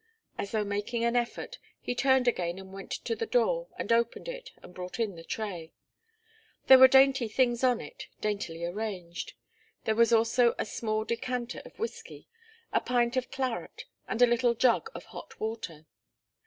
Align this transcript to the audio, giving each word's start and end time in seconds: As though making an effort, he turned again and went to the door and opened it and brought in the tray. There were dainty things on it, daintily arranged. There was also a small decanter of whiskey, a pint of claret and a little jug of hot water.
As 0.35 0.49
though 0.49 0.63
making 0.63 1.03
an 1.03 1.15
effort, 1.15 1.59
he 1.79 1.93
turned 1.93 2.27
again 2.27 2.57
and 2.57 2.73
went 2.73 2.89
to 2.89 3.15
the 3.15 3.27
door 3.27 3.67
and 3.77 3.91
opened 3.91 4.27
it 4.27 4.49
and 4.63 4.73
brought 4.73 4.99
in 4.99 5.13
the 5.15 5.23
tray. 5.23 5.73
There 6.65 6.79
were 6.79 6.87
dainty 6.87 7.27
things 7.27 7.63
on 7.63 7.79
it, 7.79 8.07
daintily 8.19 8.65
arranged. 8.65 9.33
There 9.85 9.93
was 9.93 10.11
also 10.11 10.55
a 10.57 10.65
small 10.65 11.03
decanter 11.05 11.61
of 11.65 11.77
whiskey, 11.77 12.27
a 12.73 12.81
pint 12.81 13.15
of 13.15 13.29
claret 13.29 13.85
and 14.07 14.23
a 14.23 14.25
little 14.25 14.55
jug 14.55 14.89
of 14.95 15.05
hot 15.05 15.39
water. 15.39 15.85